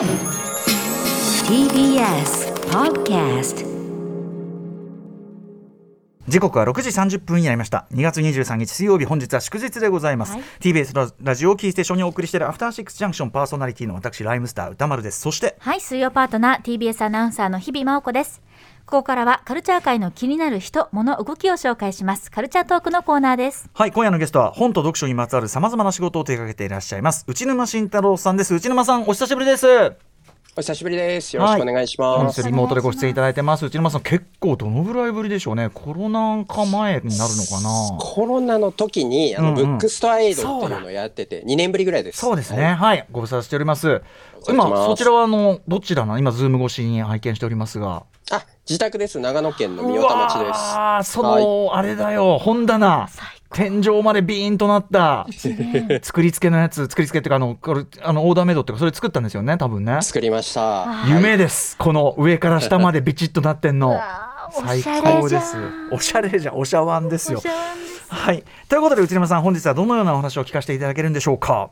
[0.00, 0.08] TBS
[2.70, 3.66] Podcast
[6.26, 7.86] 時刻は6時30分になりました。
[7.92, 10.42] 2月23日水曜日本日は祝日でございます、はい。
[10.60, 15.20] TBS ララジオをキーステーションにお送りしているアフターシックスジャンクションパーソナリティの私ライムスター歌丸です。
[15.20, 18.40] そしてはい、水曜パートナー TBS アナウンサーの日々真央子です。
[18.86, 22.30] ここからはカルチャー界の気になる人、物、動きを紹介します。
[22.30, 23.70] カルチャートークのコーナーです。
[23.72, 29.66] はい今夜のゲストは本と読書にまつわるさまざまな仕事を手掛けていらっしゃいます内沼慎太郎さんです内沼さんお久しぶりです
[30.56, 31.36] お久しぶりです。
[31.36, 32.42] よろしくお願いします。
[32.42, 42.18] 本日リモートでご出演いただいてます内沼さん結構どのぐらいぶりでしょうねコロナ禍前になるのかなコロナの時に、あの、うんうん Bookstore AID っていうのをやってて、2年ぶりぐらいです。
[42.18, 42.64] そうですね。
[42.64, 44.02] はいはい、ご無沙汰しております。
[44.48, 48.02] 今、そちらはあのどちらな、今 Zoom 越しに拝見しておりますが。
[48.32, 49.18] あ、自宅です。
[49.18, 50.56] 長野県の御代田町です。
[50.56, 53.08] ああ、その、あれだよ、本棚。
[53.52, 55.26] 天井までビーンとなった。
[56.02, 60.00] 作り付けのやつ、作り付けっていうか、あの、これ、あの、オーダーメイドっていうか、それ作ったんですよね、多分ね。
[60.02, 60.86] 作りました。
[61.08, 61.76] 夢です。
[61.78, 63.98] この上から下までビチッとなってんの。
[64.52, 65.88] 最おしゃれじゃ高ですん。
[65.90, 67.42] おしゃれじゃん、おしゃわんですよ
[68.08, 68.44] はい。
[68.68, 71.70] ということで、内沼さん、本日はどのようなお話を聞かせていただけるんでしょうか。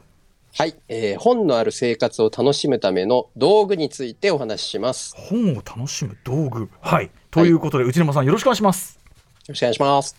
[0.59, 5.15] はい、えー本のある生活を楽しむための道具についてお話しします。
[5.17, 6.69] よ本を楽しむ道具。
[6.81, 7.13] はい。
[7.31, 8.99] ということで、内沼さん、よろしくお願いします。
[9.47, 10.17] ろしくお願いします。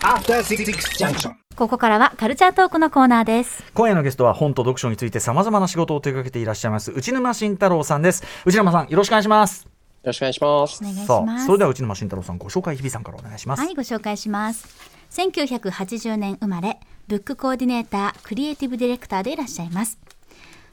[0.00, 0.64] After Six
[0.96, 3.62] Junction ここからはカルチャートークのコーナーです。
[3.74, 9.70] 今夜のゲストは本と読書についてさまざまな仕事を手掛けていらっしゃいます内沼慎太郎さんです内沼さんよろしくお願いしますよ
[10.04, 10.84] ろしくお願いしますお。
[10.86, 11.42] 願いしさます。
[11.42, 14.95] あそれでは内沼慎太郎さんご紹介日比さんからお願いします、はい、ご紹介します。
[15.10, 19.98] 1980年生まれ、ブックコーディネーター、クリエイティブディレクターでいらっしゃいます。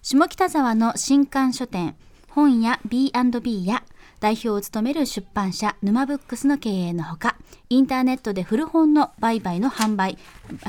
[0.02, 1.96] 下北沢の新刊書店、
[2.30, 3.84] 本屋 B&B や
[4.20, 7.38] 代表を務める出版社沼ブックスの経営のほか、
[7.70, 10.18] インターネットで古本の売買の販売、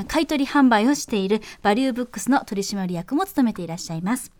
[0.08, 4.32] 買取販売をしているバリューブックスの取締役も務めていらっしゃいます。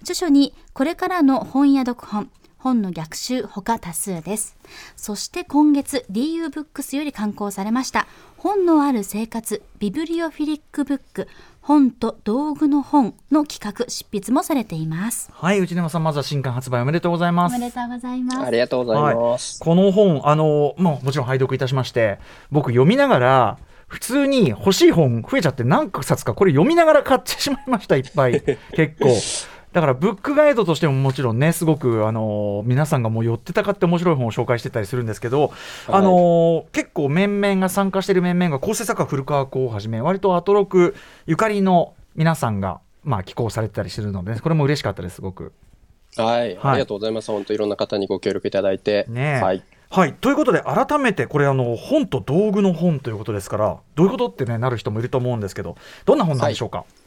[0.00, 4.56] 著書にこれからの本屋読本、本の逆襲他多数です。
[4.96, 11.28] そして今月 DU ブックスより刊行されました本のある生活ビブリオフィリックブック
[11.60, 15.30] 本と道具の本の企画執筆もされています。
[15.32, 18.40] はい内沼さんまずは新刊発売おめでとうございますおめでとうございます。
[18.40, 19.60] ありがとうございます。
[19.60, 22.18] この本あのもうもちろん拝読いたしまして
[22.50, 23.58] 僕読みながら
[23.88, 28.40] 普通に欲しい本増えちゃって何冊かこれ読みながら買ってしまいましたいっぱい
[28.74, 29.08] 結構
[29.76, 35.52] だからブックガイドとしてももちろんねすごくあの皆さんがもう寄ってたかって面白い本を紹介してたりするんですけど、
[35.86, 40.94] あの結構面々が参加してる面々が構成作家古川光をはじめ割とアトロク
[41.26, 45.52] ゆかりの皆さんがまあ寄稿されてたりするので、これも嬉しかったですすごく。
[46.16, 47.30] はい、はいありがとうございます。
[47.30, 49.04] 本当いろんな方にご協力いただいて。
[49.10, 49.62] ねえはい。
[49.90, 55.76] はい、ということで改めてこれあの本と道具の本ということですからどういうことってねなる人もいると思うんですけど
[56.06, 57.05] どんな本なんでしょうか、はい。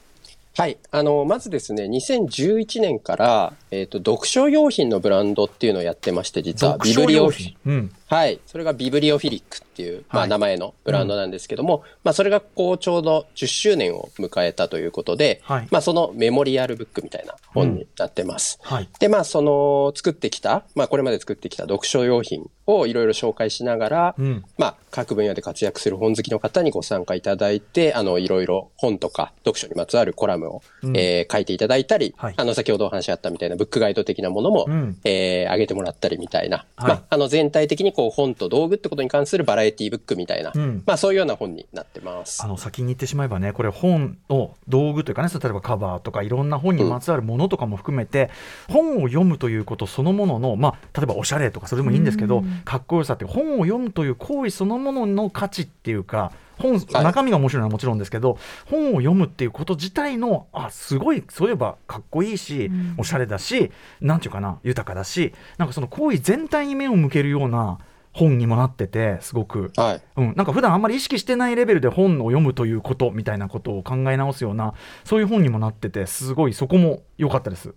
[0.91, 8.39] あの、まずですね、2011年から、えっ、と、読書用品のブランドっていうのをやってまして、実は、読書用品、うん、はい。
[8.47, 15.67] それがビブリオフィリックっていう、まあ、はい名前のブランドなんですけども、まあ、それがこう、ちょうど10周年を迎えたということで、はい。
[15.69, 18.59] まあ、そのメモリアルブックみたいな本になってます。
[18.63, 18.89] はい。
[18.99, 24.43] で、まあ、その、作ってきた、まあ、これまで作ってきた読書用品をいろいろ紹介しながら、うん。
[24.57, 30.97] まあ、各分野で活躍する本好きの方にご参加いただいて、あの、いろいろ本とか読書にまつわるコラムを、うん。
[30.97, 32.33] えー書いていただいたり、はい。
[32.37, 34.97] あの、先ほどお話あったみたいなブックガイド的なものも、うん。
[35.03, 36.89] えー上げてもらったりみたいな、はい。
[36.89, 40.83] まあ、あの、全体的にこう、本と道具ってことに関するバラエティブックみたいな、うん。
[40.85, 42.41] まあ、そういうような本になってます。
[42.41, 42.47] あ。
[42.47, 48.29] の先に言ってしまえばねこれ本の道具というかね例えばカバーとかいろんな本にまつわるものとかも含めて、
[48.69, 57.03] 本を読むということそのものの、まあ、例えばおしゃれとかそれでもいいんですけど、かっこよさって本を読むという行為そのものの価値っていうか本、はい。
[57.03, 62.95] 中身が面白いのはもちろんですけど本を読むっていうこと自体のあすごいそういえばかっこいいし、うん。
[62.97, 63.71] おしゃれだし
[64.01, 67.79] なんていうかな豊かだしなんかその行為全体に目を向けるような
[68.11, 69.71] 本にもなっててすごく。
[69.75, 70.01] はい。
[70.17, 77.73] うん、なんか普段あんまり意識してないレベルで本を読むということみたいなことを考え直すようなそういう本にもなっててすごいそこも良かったです。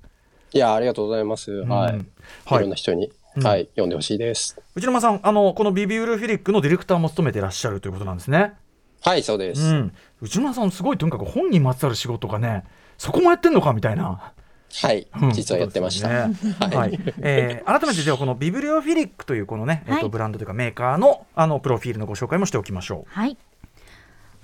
[0.52, 1.50] いや、ありがとうございます。
[1.50, 1.94] はい。
[1.94, 2.04] うんい
[2.44, 4.60] はいろんな人に、うんはい、読んでほしいです。
[4.74, 8.54] 内沼さんあのこのビビュールフィリックのディレクターも務めてらっしゃるということなんですね。
[9.02, 9.62] はい、そうです。
[9.62, 12.64] うん、内沼さんすごいとにかく本にまつわる仕事がね
[12.98, 14.32] そこもやってんのかみたいな。
[14.74, 16.08] はいうん、実はやってました。
[16.08, 23.36] ねはいえー改めてではこのビブリオフィリックというこのね、えっとはいブランドというかメーカーのあのプロフィールのご紹介もしておきましょはい。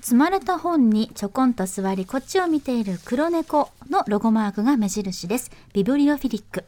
[0.01, 5.51] 積まれた本にちょこんと座りこっちを見ている黒猫のロゴマークが目印です。
[5.73, 6.65] ビブリオフィリック。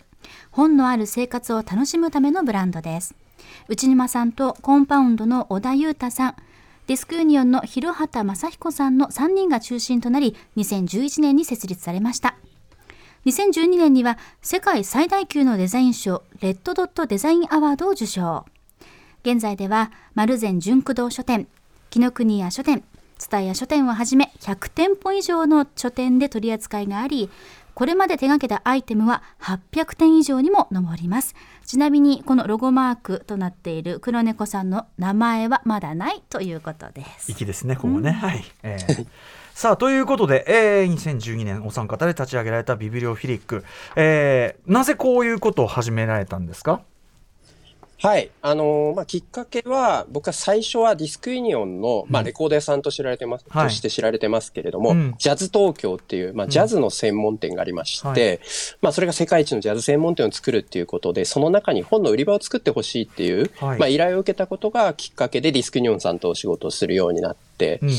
[0.51, 3.15] 本のある生活を楽しむためのブランドです。
[3.69, 6.37] 内沼さんとコンパウンドの小田裕太さん、
[6.87, 12.35] ディスクユニオンの広畑正彦さんの3人が中心となり、2011年に設立されました。
[13.27, 18.47] 2012年には世界最大級のデザイン賞レッドドットデザインアワードを受賞。
[19.23, 21.47] 現在では丸善純駆動書店
[21.91, 22.83] 紀ノ国屋書店
[23.19, 27.29] 蔦屋書店をはじめ100店舗以上の書店で取り扱いがあり
[27.75, 31.35] これまで手掛けたアイテムは800点以上にも上ります。
[31.67, 37.33] ちなみにこのロゴマークとなっている黒猫さんの名前はまだないということです。
[37.33, 39.07] 粋ですねここね、はい、えー
[39.61, 43.63] さあということで、えー、2012年お三方で立ち上げられたビビリオフィリック、
[43.95, 46.81] えー、なぜこういうことを始められたんですか？
[47.99, 48.31] はい。
[48.41, 53.69] あのーまあ、きっかけは、僕は最初はディスクユニオンの、まあ、レコード屋さんと知られてます、はい。
[53.69, 55.15] として知られてますけれども、うん。
[55.19, 58.41] ジャズ東京っていう、まあ、ジャズの専門店がありまして、はい。
[58.81, 63.79] まあ、それが世界一のジャズ専門店を作るっていうことで、その中に本の売り場を作ってほしいっていう、はい。
[63.79, 67.91] まあ、依頼を受けたことがきっかけでディスクユニオンさんとお仕事をするようになって、うん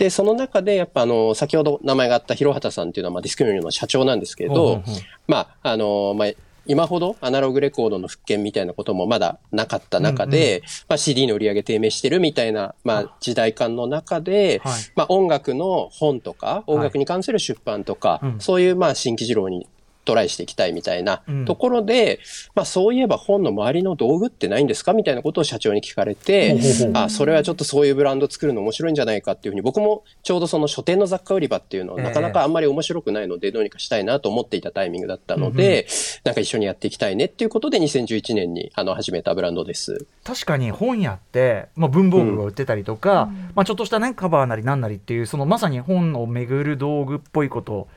[0.00, 4.94] で、その中で、やっぱあの、先ほど名前があった広畑さんっていうのは、まあ、ディスクユニオンの社長なんですけれど、ほうほうほう。
[5.28, 6.28] まあ、あの、まあ、
[6.64, 14.82] 今ほどアナログレコードの復権みたいなこともまだなかった中で、まあ、CD の売り上げ低迷してるみたいな、まあ、時代感の中で、はい。
[14.96, 18.40] まあ、音楽の本とか、音楽に関する出版とか、うん。
[18.40, 19.68] そういうまあ新規事業に
[20.10, 21.44] トライしていきたいみたいなうん。
[21.44, 22.18] ところで、
[22.54, 26.58] まあそういえば本の周りの道具ってないんですかみたいなことを社長に聞かれて
[26.94, 32.04] あ、それはちょっとそういうブランド作るの面白いんじゃないかっていうふうに、僕もちょうどその書店の雑貨売り場っていうのはええ。
[32.08, 35.86] なかなかあんまり面白くないので、どうにかしたいなと思っていたタイミングだったので、
[36.24, 40.06] なんか一緒にやっていきたいねっていうことで2011年にあの始めたブランドです。
[40.24, 47.88] 確かに本屋って、まあ、文房具が売ってたりとか、まあ、ちょっとしたねカバーなりなんなりっていうそのまさに本を巡る道具っぽいことを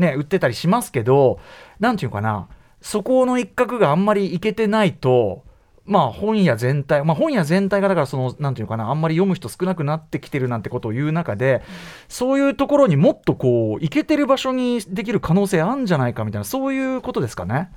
[0.00, 1.38] ね売ってたりしますけど
[1.78, 2.48] なんていうかな
[2.80, 5.44] そこの一角があんまりいけてないと
[5.84, 11.62] まあ本屋全体、まあ、本屋全体がだからそのなんていうかなあんまり読む人少なくなってきてるなんてことを言う中で、
[12.08, 17.70] そういうところにもっとこういけてる場所にできる可能性あるんじゃないかみたいなそういうことですかね。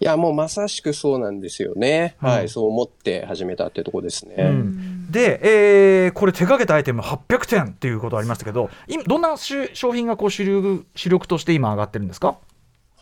[0.00, 2.16] いや、もうまさしくそうなんですよね。
[2.22, 4.34] うんはい、そう思って始めたっていうところですね。
[4.38, 5.40] うんで、
[6.04, 12.36] えーこれ手掛けたアイテム800点っていうことありましたけど今どんなし商品がこう主流主力として今上がってるんですか？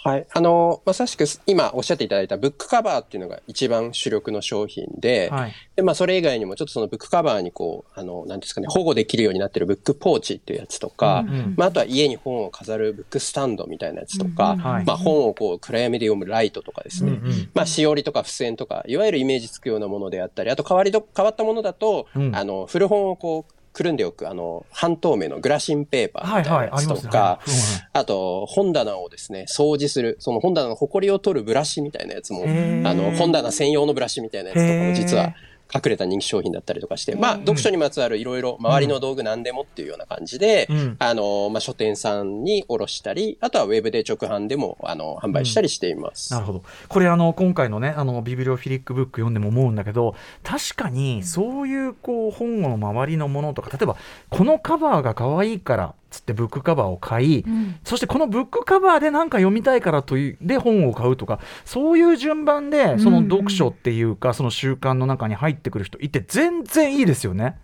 [0.04, 0.26] はい。
[0.34, 5.52] あの、まさしく今おっしゃっていただいたブックカバーっていうのが一番主力の商品で、はい。
[5.76, 11.54] で、まあそれ以外にもちょっとそのブックカバーにこう、あの、なんですかね、保護できるようになってるブックポーチっていうやつとか、うんうん。
[11.56, 14.58] まああとは家に本を飾るブックスタンドみたいなやつとか、うん。
[14.58, 14.84] はい。
[14.84, 22.36] まあ本をこう暗闇で読むライトとかですね、うんうんまあ、しおりとか付箋とか、いわゆるイメージつくようなものであったり、あと変わりど、変わったものだと、うん。
[22.36, 27.54] あの、古本をこう、くるんでおく、あの、半透明のグラシンペーパーみたいなやつとか、はいうん
[27.92, 35.34] あと、本棚をですね、掃除する、その本棚の埃を取るブラシみたいなやつも、あの、本棚専用のブラシみたいなやつとかも実は
[35.72, 40.96] 隠れた人気商品だったりとかして、まあ、読書にまつわるいろいろ周りの道具何でもっていうような感じで、うん。
[40.98, 46.32] あの、まあ、書店さんに卸したり、あとはウェブで直販でも、あの、販売したりしています。
[46.32, 46.62] なるほど。
[46.88, 53.96] これあの今回のねあのビビリオフィリックブック読んでも思うんだけど確かにそういうこう本の周りのものとか例えば
[54.30, 67.58] このカバーが可愛いからつってブックカバーを買い、うんそしてこのブックカバーで何か読みたいからというで本を買うとかそういう順番でその読書っていうか、その習慣の中に入ってくる人いて全然いいですよね。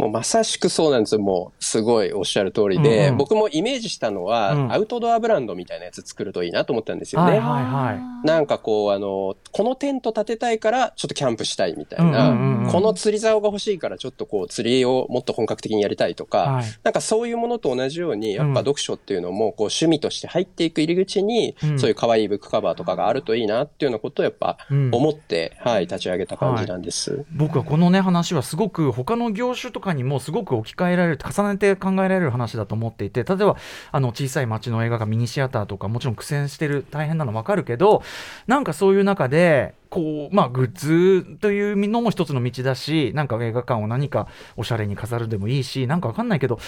[0.00, 1.20] もうまさしくそうなんですよ。
[1.20, 7.32] もう、すごいおっしゃる通りで、うんうん僕もイメージしたのは、うんアウトドアブランドみたいなやつ作るといいなと思ったんですよね。
[7.32, 8.26] はいはいはい。
[8.26, 27.24] なんかこう、あの、このテント建てたいから、ちょっとキャンプしたいみたいな、うんうんうんうんこの釣り竿が欲しいから、ちょっとこう、釣りをもっと本格的にやりたいとか、はいなんかそういうものと同じように、やっうんぱ読書っていうのも、こう、趣味として入っていく入り口に、うんそういう可愛いブックカバーとかがあるといいなっていうようなことをやっぱうん思って、はい、立ち上げた感じなんです。
[27.32, 33.56] 僕はこのね話はすごく他の業種とかにもすごく置き換えられる重ねて考えられる話だと思っていて例えば
[33.92, 38.02] あの小さい町の映画がミニシアターとかもちろん苦戦してる大変なの分かるけど
[38.46, 46.60] なんかそういう中でこうまあグッズというのも一つの道だしなんか映画館を何かおしゃれに飾るでもいいしなんか分かんないけど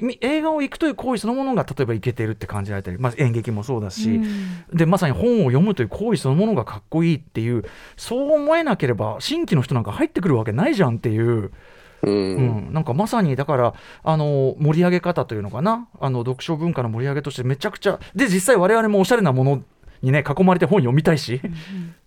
[0.00, 4.20] み映画を行くという行為そのものが例えばいけてるって感じられたり、まあ、演劇もそうだし、
[4.72, 7.64] でまさに本を読むという行為そのものがかっこいいっていう
[7.96, 11.50] そう思えなければ新規の人なんか入ってくるわけないじゃんっていう、
[12.02, 12.12] うん。
[12.12, 15.88] うん、なんかまさにだからあの盛り上げ方というのかな？
[16.00, 19.62] あの読書文化の盛り上げとしてめちゃくちゃで実際我々もおしゃれなもの
[20.02, 21.40] にね囲まれて本読みたいし、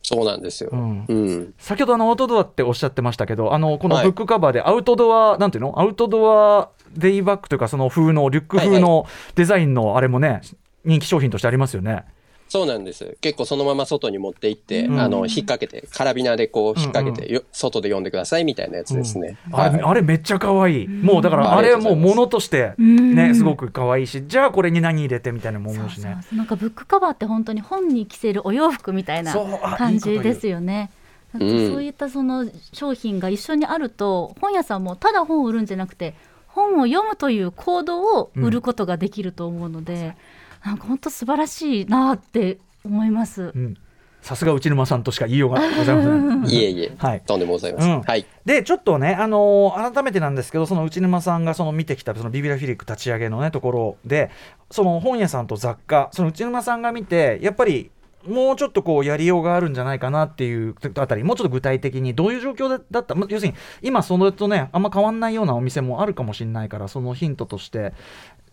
[0.04, 0.70] そうなんですよ。
[0.72, 1.54] うんうん。
[1.58, 5.80] 先ほどあのアウトドアっておっしゃってましたけどあのこのはいブックカバーでアウトドア、なんていうの？
[5.80, 9.06] アウトドアデイバッグというかその風のリュック風の
[9.36, 10.42] デザインのあれもね
[10.86, 12.06] 人気商品としてありますよね。
[12.50, 13.16] そうなんです。
[13.22, 15.00] 結構そのまま外に持って行って、うん。
[15.00, 19.38] あの、引っ掛けて、カラビナでこう引っ掛けて、よ外で読んでくださいみたいなやつですね。
[19.52, 23.16] あれあれめっちゃ可愛い、もうだからあれはもうものとしてうん。
[23.16, 26.38] ねすごく可愛いしじゃあこれに何入れてみたいなのも思うしそうそうねそう。
[26.38, 29.60] なんかブックカバーって本当に本に着せるお洋服みたいなそう。
[29.62, 30.90] あ感じですよね。
[31.38, 36.16] そういったその商品が一緒にあると本屋さんもただ本を売るんじゃなくて
[36.48, 40.16] 本を読むという行動を売ることができると思うので、
[40.64, 43.52] なんか本当素晴らしいなって思います。
[43.56, 43.78] うん
[44.22, 46.60] さすが内沼さんとしか言いようがございません。
[46.60, 47.94] いえいえ、はいとんでもございません。
[47.94, 48.26] うんはい。
[48.46, 54.30] でちょっとね、あのー改めてなんですけどその内沼さんがその見てきたそのビビラフィリック立ち上げのねところで
[54.72, 57.92] その本屋さんと雑貨その内沼さんが見てやっぱり
[58.28, 67.94] もうちょっとこうやりようがあるんじゃないかなっていうあたりもうちょっと具体的にどういう状況だだったま要するに今それとねあんま変わんないようなお店もあるかもしれないからそのヒントとして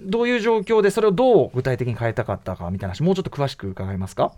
[0.00, 4.32] どういう状況でそれをどう具体的に変えたかったかみたいな話もうちょっと詳しく伺えますか？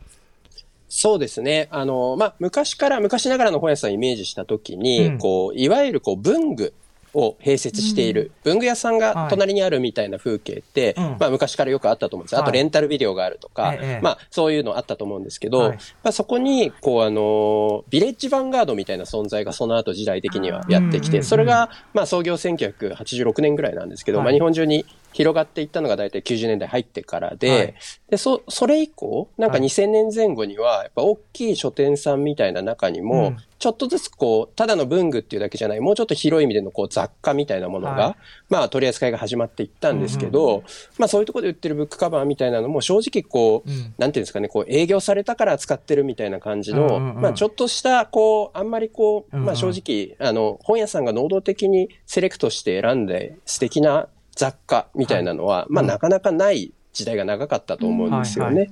[0.90, 1.68] そうですね。
[1.70, 6.72] あの、まあ、昔から、昔ながらの本屋さんをイメージしたときに、うんこう、いわゆるこう、文具
[7.18, 9.00] を併設している、文具屋さんはい。
[9.00, 11.16] が隣にあるみたいな風景って、うん。
[11.18, 12.36] まあ、昔からよくあったと思うんです。
[12.36, 12.52] あと、はい。
[12.54, 15.78] レンタルビデオがあるとか、ええまあ、そういうのあったと思うんですけど、はい。
[16.02, 24.26] まあ、そこに、こう、あの、ビレッジヴァンガードみたいな存在がその後時代的にはやってきて、それが、まあ、創業1986年ぐらいなんですけど、はい。
[24.26, 27.74] まあ、日本中に広がっていったのが大体90年代入ってからで、はい。
[28.10, 29.66] で、そ、それ以降、なんかはい。
[29.66, 33.36] 2000年前後には、やっぱ大きい書店さんみたいな中にも、うん。
[33.58, 38.16] ちょっとずつこう、ただの文具っていうだけじゃない、もうちょっと広い意味でのこう雑貨みたいなものが、はい。
[38.48, 40.62] まあ取り扱いが始まっていったんですけど、
[40.96, 43.94] まあそういうところで売ってるブックカバーみたいなのも正直こう、うん。
[43.98, 47.20] なんていうんですかね、こう営業されたから使ってるみたいな感じの、うんうんうん。
[47.20, 49.46] まあちょっとした、こう、あんまりこう、うんうん。
[49.46, 54.08] まあ正直、あの、本屋さんが能動的にセレクトして選んで素敵な
[54.38, 55.88] 雑貨みたいなのは、まあうん。
[55.88, 58.70] なかなかない時代が長かったと思うんですよね。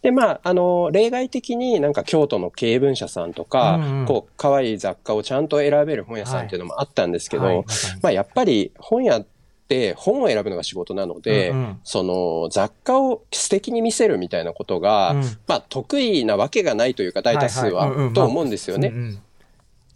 [0.00, 4.06] で、まあ、あの、例外的になんか京都の経文社さんとか、うんうん。
[4.06, 7.62] こう、可愛い雑貨をちゃんと選べる本屋さんっていうのもあったんですけど、はい。
[7.66, 9.26] まさにまあ、やっぱり本屋っ
[9.66, 11.58] て本を選ぶのが仕事なので、うん。
[11.58, 15.22] うんその雑貨を素敵に見せるみたいなことが、うん。
[15.48, 18.92] まあ、得意なわけがないというか、大多数はと思うんですよね。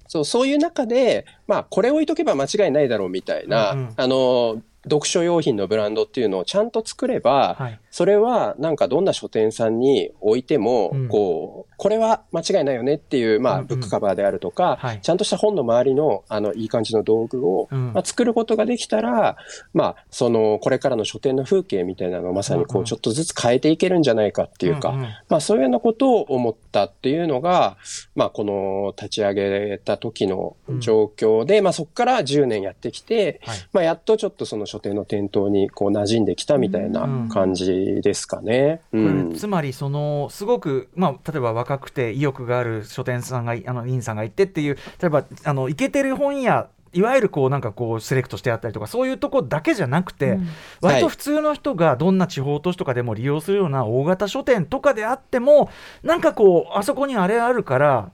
[0.09, 3.93] そう、そういう中で、まあ、これ置いとけば間違いないだろうみたいな、うんうん。
[3.97, 7.81] あの、読書用品のブランドっていうのをちゃんと作れば、はい。
[7.91, 11.09] それはなんかどんな書店さんに置いても、うん。
[11.09, 15.01] こう、これは間違いないよねっていう、まあ、ブックカバーであるとか、はい。
[15.03, 17.93] ちゃんとした本の周りの、あの、いい感じの道具を、うん。
[17.93, 19.37] まあ、作ることができたら、
[19.75, 24.93] まあ、その、これからの書店の風景みたいなのをまさにこう、ちょっとずつ変えていけるんじゃないかっていうか、
[25.29, 27.77] まあ、そういうようなことを思ったっていうのが、
[28.15, 33.59] まあ、この立ち上げた時の状況で、まあ、そこから10年やってきて、はい。
[33.73, 38.81] まあ、やっとちょっとその書店の店頭にこう馴染んできたみたいな感じですかね。
[38.93, 39.35] うん。
[39.35, 50.49] つまりそのすごく、まあ、例えば若くて意欲がある書店さんがいあの委員さんがいてっていう例えばあのイケてる本屋いわゆるこうなんかこうセレクトしてあったりとかそういうとこだけじゃなくて、うん
[50.81, 55.71] 割と普通の人がどんな地方都市とかでも利用するような大型書店とかであっても
[56.03, 58.11] なんかこうあそこにあれあるから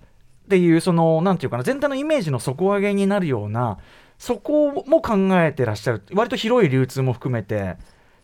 [0.47, 3.79] っていうそのなんていうかな全体のイメージの底上げになるような
[4.19, 7.77] そこも考えてらっしゃる割と広い流通も含めて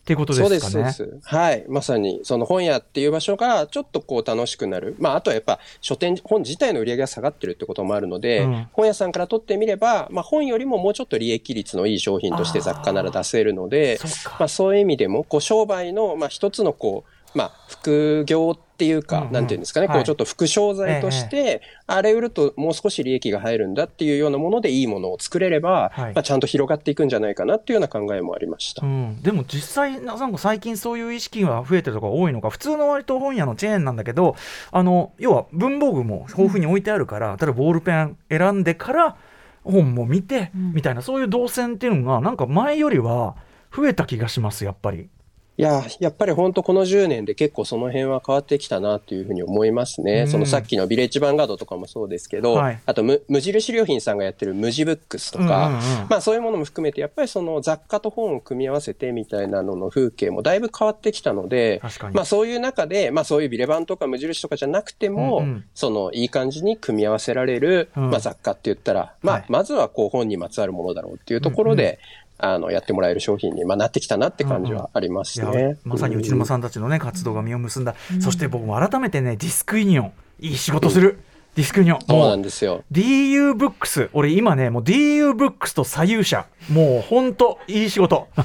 [0.03, 0.59] っていうことですかね。
[0.59, 1.27] そうです、そうです。
[1.29, 1.65] はい。
[1.69, 4.97] まさに、その本屋っていう場所がちょっとこう楽しくなる。
[4.99, 19.31] まあ、あとはやっぱ書店、本自体の売り上げが下がってるってこともあるので、うん本屋さんから取ってみれば、まあ、本よりももうちょっと利益率のいい商品として雑貨なら出せるので、そっかまあ、そういう意味でも、こう、商売の、まあ、一つのこう、まあ、副業っていうか、うんうん。
[19.33, 19.97] なんていうんですかね、はい。
[19.97, 26.13] こう、ちょっと副商材として、あれ売るともう少し利益が入るんだっていうようなものでいいものを作れれば、はい。
[26.13, 28.85] まあ、ちゃんと広がっていくんじゃないかなっていうような考えもありました。
[28.85, 34.35] うん、でも実際なんか最近そういう意識が増えてるところが多いのか普通の割と本屋のチェーンなんだけど
[34.71, 39.15] あの要は文房具も豊富に置いてあるから、例えばボールペン選んでから
[39.63, 40.73] 本も見て、うん。
[40.73, 43.35] みたいなそういう動線っていうのがなんか前よりは
[43.75, 45.09] 増えた気がしますやっぱり。
[45.55, 50.21] いや、やっぱり本当この10年で結構その辺は変わってきたなっていうふうに思いますね。
[50.21, 50.27] うん。
[50.27, 52.81] そのさっきのビレッジヴァンガードとかもそうですけど、はい。
[52.85, 56.07] あと無無印良品さんがやってる無地ブックスとか、うんうんうん。
[56.09, 61.81] まあそういうものも含めてやっぱりその雑貨と本を組み合わせてみたいなのの風景もだいぶ変わってきたので、
[62.13, 65.43] まあそういう中で、まあそういうビレバンとか無印とかじゃなくても、うん。
[65.43, 68.09] うんそのいい感じに組み合わせられる、うん。
[68.09, 69.45] まあ雑貨って言ったら、まあはい。
[69.49, 71.99] まずはこう本にまつわるものだろうっていうところで、
[72.43, 75.77] あの、やってもらえる商品に、まあ、なってきたなって感じはありますいやね。
[75.85, 81.19] まさに内沼さんたちのね活動が実を結んだ、そして僕も改めてねディスクユニオンいい仕事する、
[81.55, 81.99] ディスクユニオン。
[82.01, 82.83] そうもなんですよ。
[82.91, 86.45] DU ブックス俺今ねもう DU BOOKS と左右社。
[86.69, 88.27] もうほんといい仕事。
[88.37, 88.41] い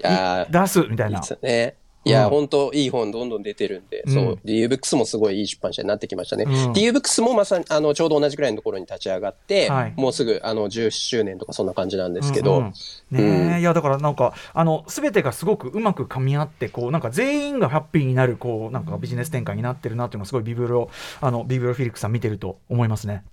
[0.00, 0.50] やー。
[0.62, 1.16] 出すみたいな。
[1.16, 1.74] いいですよね。
[2.04, 2.30] いや、うん。
[2.30, 4.14] 本当いい本どんどん出てるんで、うん。
[4.14, 4.38] そう。
[4.44, 6.44] DU ブックスもすごいいい出版社になってきましたね。
[6.46, 6.72] うん。
[6.72, 9.94] DU ブックスもまさに、あの、ちょうど同じくらいのところに立ち上がって、はい。
[9.96, 12.64] もうすぐ、あの、10周年とかそんな感じなんですけど、うん。
[12.64, 12.72] うん。
[13.12, 20.90] ねえ、いやだからなんかあの全てがすごくうまく噛み合ってこうなんか全員がハッピーになるこうなんかビジネス展開になってるなっていうのがすごいビブロ
[21.20, 23.24] あのビブロフィリックさん見てると思いますね。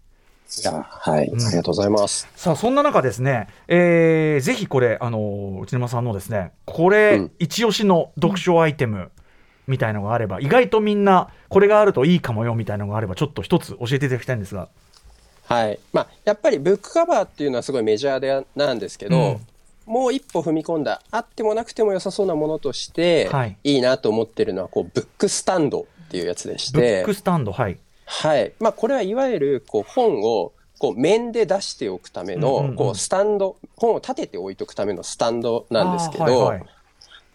[0.62, 2.28] いや、はい、うんありがとうございます。
[2.36, 9.12] さあそんな中ですね、えーぜひこれあの内沼さんのですねこれ、うん一押しの読書アイテム
[9.68, 14.70] みたいのがあれば意外とみんなこれがあるといいかもよみたいのがあればちょっと一つ教えていただきたいんですが。
[15.48, 15.80] はい。
[15.94, 19.40] まあ、やっぱりブックカバーっていうのはすごいメジャーでなんですけど、
[19.86, 27.80] もう一歩踏み込んだ、あってもなくても良さそうなものとして、はいい、いなと思ってるのは、こう、ブックスタンドっていうやつでしブッてク、スタンドはい。
[28.10, 28.54] はい。
[28.60, 36.54] まあ、これはいわゆる、こう、本を、こう、面で出しておくための、こう、スタンド、本を立てて置いとくためのスタンドなんですけど、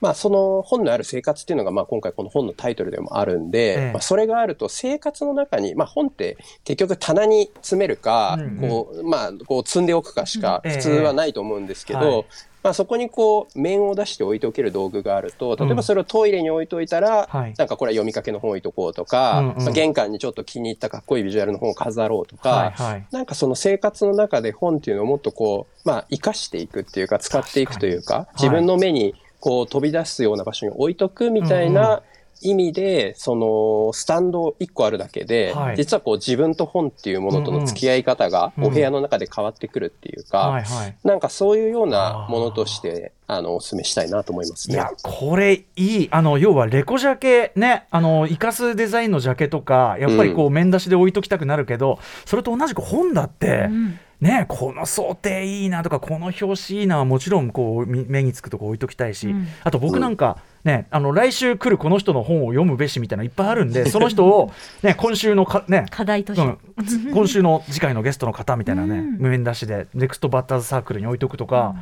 [0.00, 3.92] まあ、その本のある生活っていうのが、まあ、今回この本のタイトルでもあるんで、ええ。
[3.92, 12.26] まあ、それがあると生活の中に、まあ、本って結局棚に詰めるか、こう、まあ、こう積んでおくかしか普通はないと思うんですけど、はい
[12.62, 17.54] まあ、そこにこう、面を出して置いておける道具があると、例えばそれをトイレに置いといたら、はい。
[17.58, 19.50] なんかこれは読みかけの本置いとこうとか、うん。
[19.50, 19.64] うん。
[19.64, 23.06] まあ、玄関にちょっと気に入ったかっこいいビジュアルの本を飾ろうとか、はいはい。
[23.10, 28.42] なんかその生活の中で本っていうのをもっとこう、まあ、活かしていくっていうか、使っていくというか、に。
[28.44, 31.74] 自分の目にこう飛び出すような場所に置いとくみたいうんうん。
[31.74, 32.02] な
[32.42, 35.76] 意味で、その、スタンド1個あるだけで、はい。
[35.76, 38.70] 実はこう自分と本っていうものとの付き合い方がうんうん。
[38.70, 40.96] お部屋の中で変わってくるっていうか、はいはい。
[41.04, 44.74] なんかそういうようなものとして、あの、お勧めしたいなと思いますね。
[44.74, 46.08] いやこれいい。
[46.10, 53.98] あの要はレコジャケねあの生かすデザインのジャケとかやっぱりこう面出しで置いときたくなるけど、それと同じく本だって、うん。
[54.20, 59.48] ねこの想定いいなとかこの表紙いいなはもちろんこうみ目につくとこ置いときたいし、うん。
[59.64, 64.52] あと僕なんかねあの来週来るこの人の本を読むべしみたいなのいっぱいあるんで その人を、
[64.82, 69.18] ね、今週のかね課題として、うん、今週の次回のゲストの方みたいなね、うん。
[69.18, 71.74] 面出しでネクストバッターズサークルに置いとくとか、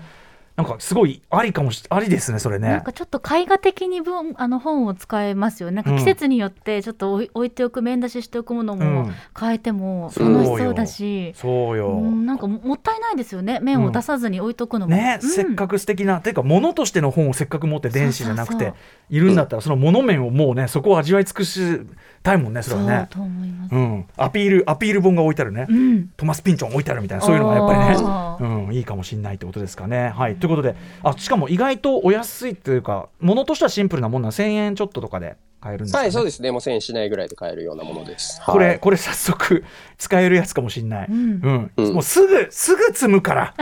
[0.60, 2.68] なんかすごいありかもしありですねそれね。
[2.68, 5.76] なんかちょっと絵画的に文あの本を使えますよね。
[5.76, 5.96] なんかうん。
[5.96, 9.14] 季節によってちょっと置いておく面出ししておくものうもん。
[9.38, 13.58] 変えても楽しそうだし、そうよ、うんなんかももったいないですよね。
[13.60, 14.94] 面を出さずに置いとくのも。
[14.94, 15.28] ね、うん。
[15.28, 18.74] せっかく素敵な、ていうか物としての本をせっかく持って電子じゃなくて
[19.08, 21.80] いるんだったらその物面をもうねそこを味わい尽くし
[22.22, 22.96] たいもんねそれはね。
[22.98, 23.74] そうと思います。
[23.74, 26.08] うん、アピールアピール本が置いてあるね、うん。
[26.18, 28.20] トマス・ピンチョン置いてあるみたいなそういうのがやっぱりね。
[28.40, 30.10] うん、いいかもしれないってことですかね。
[30.16, 36.02] はい、ということであしかも意外とお安いというか物としてはシンプルなもんな1000円ちょっととかで買えるんですか、ね。
[36.04, 36.50] はい、そうですね。
[36.50, 38.40] もう1000円しないぐらいで買えるようなものです。
[38.46, 38.78] これ、はい。
[38.80, 39.62] これ早速
[39.98, 41.40] 使えるやつかもしれない、ううん。
[41.42, 41.94] んうん。
[41.94, 43.54] もうすぐすぐ積むから。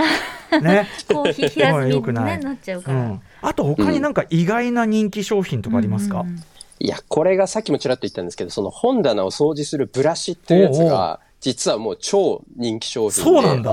[0.62, 0.86] ね。
[1.08, 2.98] コーヒー平積くないにねなっちゃうから。
[2.98, 6.28] うん、あと他になんか意外な人気商品とかありますか、うん。
[6.28, 6.44] うんうん
[6.80, 13.30] いや、これがさっきもちらっと言ったんですけど、その本棚を掃除するブラシっていうやつおうおが、実はもう超人気商品で。
[13.30, 13.72] そうなんだ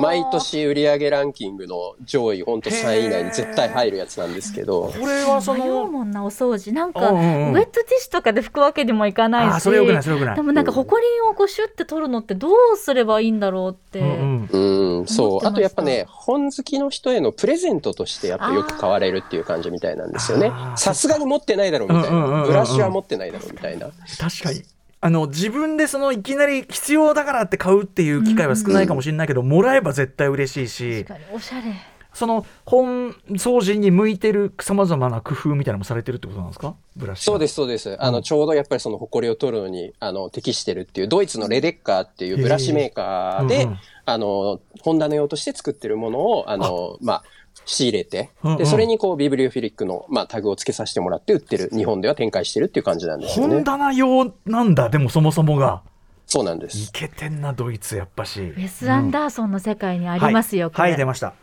[0.00, 4.92] 毎年売上ランキングの上位、ほんと3位以内に絶対入るやつなんですけど。
[4.98, 15.46] これはそ迷うのもんなお掃除なんか、うんうんうんウェットティッシュとかで拭くわけにもいかないしあーそれよくないそれよくないでもなんかほこりをこうシュッて取るのってどうすればいいんだろうって、うんうんうん、そう。
[15.46, 20.52] あとやっぱね、本好きの人へのプレゼントとしてやっぱよく買われるっていう感じみたいなんですよね。
[20.76, 22.44] さすがに持ってないだろうみたいな。
[22.44, 23.88] ブラシは持ってないだろうみたいな。
[24.18, 24.62] 確かに
[25.04, 31.74] あの自分でそのいきなり必要だからって買うっていう機会は少ないかもしれないけど、もらえば絶対嬉しいし確かにおしゃれ。
[32.14, 36.74] その本掃除に向いてるさまざまな工夫みたいなのもされてるってことなんですか？
[36.96, 37.96] ブラシそうですす、そうです。
[38.00, 47.24] あの、ちょうどやっぱりその埃を取るのに、あの、適してるっていう、ドイツのレデッカーっていうブラシメーカーでうんうん、あの、本棚用として作ってるものを、あの、まあ、
[47.64, 53.54] 仕入れてうんうん、で、それにこう、ビブリオフィリックの、まあ、タグを付けさせてもらって売ってる、日本では展開してるっていう感じなんですよね。
[53.56, 53.64] 本。
[53.64, 55.82] 棚用なんだでもそもそもが。
[56.26, 56.78] そうなんです。
[56.78, 56.88] い。
[56.92, 58.40] けてんなドイツやっぱし。
[58.40, 60.88] ウェス・アンダーソンの世界にありますよ、はい、これ。
[60.90, 61.34] はい出ました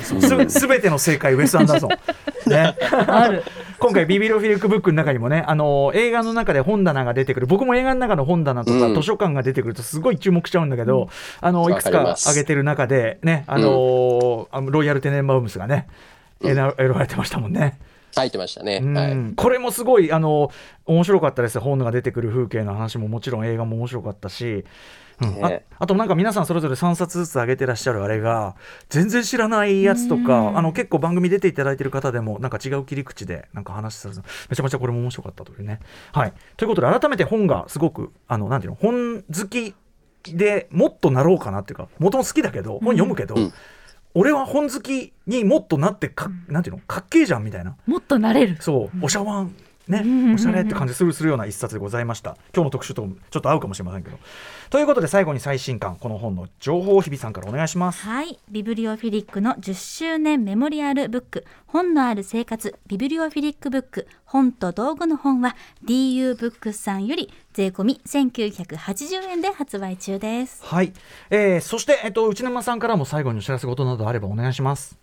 [0.00, 1.90] すすべての正解ウェス・アンダーソン。
[2.50, 2.76] ね。
[2.90, 3.44] ある。
[3.78, 7.46] 今回ビビロフィリックブックの中にもねあの映画の中で本棚が出てくる。
[7.46, 8.94] 僕も映画の中の本棚とかうん。
[8.94, 11.08] 図書館が出てくるとすごい注目しちゃうんだけど、
[11.40, 15.86] あのいくつか挙げてる中でねあの、あのロイヤル・テネンバウムスがね
[16.42, 17.78] 選選ばれてましたもんね。
[18.16, 18.80] 入ってましたね。
[18.82, 18.94] うん。
[18.94, 19.16] はい。
[19.36, 20.50] これもすごいあの
[20.86, 21.60] 面白かったです。
[21.60, 24.64] 本が出てくる風景の話ももちろん映画も面白かったし、
[25.20, 25.34] うん。
[25.36, 25.66] ね。
[25.72, 28.56] ああとなんか皆さんそれぞれ3冊ずつ上げてらっしゃるあれが
[28.88, 30.58] 全然知らないやつとかうん。
[30.58, 34.14] あの結構番組出ていただいてる方でもなんか違う切り口でなんか話する。
[34.48, 35.80] めちゃめちゃこれも面白かったというね。
[36.12, 39.74] はい、ということで改めて本がすごくあのなんていうの本好き
[40.24, 43.52] でもっとなろうかなっていうかもともと好きだけど本読むけど、うん。
[44.14, 47.76] 俺は本好きにもっとなってか、なんていうのかっけえじゃんみたいな。
[47.86, 48.56] もっとなれる。
[48.60, 49.54] そう、お茶碗
[49.88, 52.36] ね、おしゃれって感じするするような一冊でございました。
[52.54, 54.18] 今日の特集ともちょっと合うかもしれませんけど。
[54.70, 58.02] ということで最後に最新刊この本の情報を日比さんからお願いします。
[58.04, 58.38] はい。
[58.50, 61.44] ビブリオフィリックの10周年メモリアルブック。
[61.66, 64.06] 本のある生活ビブリオフィリックブック。
[64.24, 70.64] 本と道具の本は DU ブックスさんより税込み1980円で発売中です。
[70.64, 70.92] はい、
[71.30, 74.96] えー、そして、えっと、内沼さんからも最後にお知らせ事などあればお願いします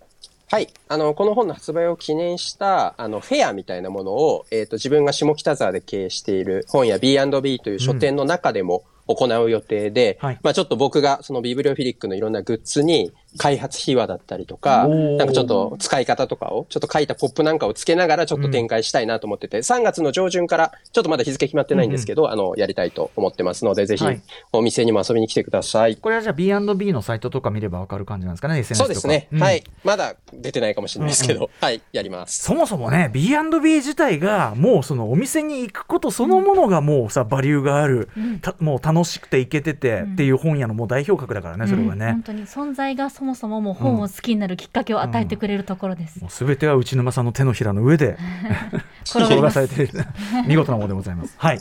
[0.50, 0.70] はい。
[0.88, 24.22] あの、この本の発売を記念した、あの、フェアみたいなものを、えっ、と、自分が下北沢で経営している本屋 B&B という書店の中でも行う予定で、はいまあちょっと僕がそのビブリオフィリックのいろんなグッズに開発秘話だったりとか、なんかちょっと使い方とかを、ちょっと書いたポップなんかをつけながらちょっと展開したいなと思ってて、3月の上旬から、ちょっとまだ日付決まってないんですけど、あの、やりたいと思ってますので、ぜひはい。
[24.54, 25.98] お店にも遊びに来てください。
[25.98, 29.00] これはじゃあ B&B のサイトとか見ればわかる感じなんですかね SNS とか。
[29.02, 29.38] そうですね。
[29.38, 29.42] ん。
[29.42, 29.64] はい。
[29.84, 32.44] まだ出てないかもしれないですけど、はい、やります。
[32.44, 38.10] そもそもね B&B 自体がもうそのお店に行くことそのものがもうさバリューがある、
[38.42, 42.12] たもう楽しくて行けててっていう本屋のもう代表格だからねそれはね。
[42.12, 48.16] 本、当に存在がそもそももう本を好きになるきっかけを与えてくれるところです、もう全ては内沼さんの手のひらの上で
[49.10, 50.06] 転がされている
[50.46, 51.34] 見事なものでございます。
[51.38, 51.60] はい。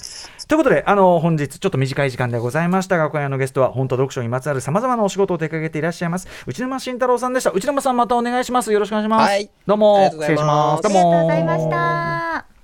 [0.49, 6.29] ということであの本日ちょっと短い時間でございましたが今夜のゲストは本と読書にまつわるさまざまなお仕事を手掛けていらっしゃいます。
[6.47, 7.51] 内沼慎太郎さんでした。
[7.51, 8.71] 内沼さんまたお願いします。
[8.71, 9.51] よろしくお願いします、はい。
[9.67, 10.11] どうも。
[10.11, 10.87] 失礼します。
[10.87, 11.71] ありがとうございましどうも。
[11.71, 12.56] た。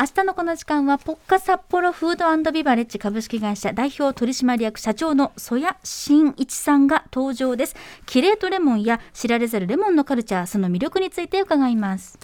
[0.00, 7.76] 明日のこの時間はポッカ札幌フードビバレッジ株式会社代表取締役社長の曽谷真一さんが登場です。
[8.06, 12.18] キレートレモンや知られざるレモンのカルチャーその魅力について伺います。